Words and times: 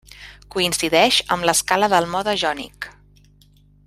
Coincideix 0.55 1.19
amb 1.37 1.47
l'escala 1.49 1.91
del 1.97 2.09
mode 2.17 2.35
jònic. 2.45 2.89